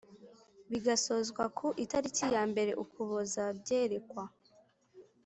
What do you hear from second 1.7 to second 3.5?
itariki ya mbere Ukuboza